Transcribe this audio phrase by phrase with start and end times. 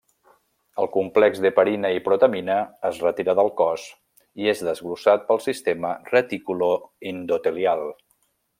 [0.83, 2.55] El complex d'heparina i protamina
[2.89, 3.83] es retira del cos
[4.45, 7.87] i és desglossat pel sistema reticuloendotelial.